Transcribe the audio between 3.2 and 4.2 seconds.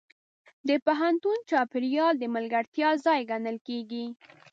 ګڼل کېږي.